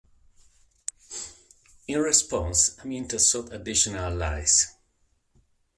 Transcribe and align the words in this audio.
In 1.89 1.99
response, 1.99 2.75
Amyntas 2.83 3.29
sought 3.31 3.53
additional 3.53 4.05
allies. 4.23 4.75